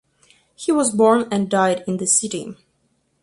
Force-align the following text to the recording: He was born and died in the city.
He 0.55 0.71
was 0.71 0.95
born 0.95 1.27
and 1.31 1.47
died 1.47 1.83
in 1.85 1.97
the 1.97 2.07
city. 2.07 2.55